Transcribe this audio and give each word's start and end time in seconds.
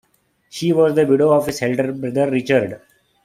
She 0.49 0.73
was 0.73 0.95
the 0.95 1.05
widow 1.05 1.31
of 1.31 1.45
his 1.45 1.61
elder 1.61 1.91
brother 1.93 2.27
Richard. 2.31 2.81